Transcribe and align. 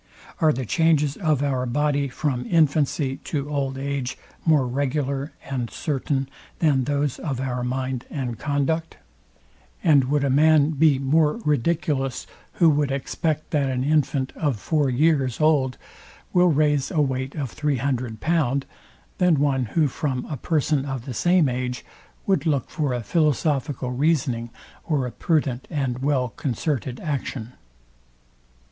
Are 0.39 0.51
the 0.51 0.65
changes 0.65 1.15
of 1.15 1.43
our 1.43 1.67
body 1.67 2.07
from 2.07 2.47
infancy 2.49 3.17
to 3.25 3.51
old 3.51 3.77
age 3.77 4.17
more 4.43 4.65
regular 4.65 5.31
and 5.47 5.69
certain 5.69 6.27
than 6.57 6.85
those 6.85 7.19
of 7.19 7.39
our 7.39 7.63
mind 7.63 8.05
and 8.09 8.39
conduct? 8.39 8.97
And 9.83 10.05
would 10.05 10.23
a 10.23 10.29
man 10.31 10.71
be 10.71 10.97
more 10.97 11.33
ridiculous, 11.45 12.25
who 12.53 12.67
would 12.71 12.91
expect 12.91 13.51
that 13.51 13.69
an 13.69 13.83
infant 13.83 14.31
of 14.35 14.59
four 14.59 14.89
years 14.89 15.39
old 15.39 15.77
will 16.33 16.49
raise 16.51 16.89
a 16.89 16.99
weight 16.99 17.35
of 17.35 17.51
three 17.51 17.77
hundred 17.77 18.19
pound, 18.19 18.65
than 19.19 19.37
one, 19.39 19.65
who 19.65 19.87
from 19.87 20.25
a 20.25 20.35
person 20.35 20.83
of 20.83 21.05
the 21.05 21.13
same 21.13 21.47
age 21.47 21.85
would 22.25 22.47
look 22.47 22.71
for 22.71 22.91
a 22.95 23.03
philosophical 23.03 23.91
reasoning, 23.91 24.49
or 24.83 25.05
a 25.05 25.11
prudent 25.11 25.67
and 25.69 25.99
well 25.99 26.29
concerted 26.29 26.99
action? 27.01 27.51